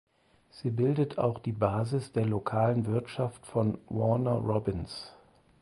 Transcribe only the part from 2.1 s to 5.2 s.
der lokalen Wirtschaft von Warner Robins.